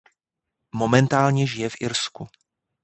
[0.75, 2.27] Momentálně žije v Irsku.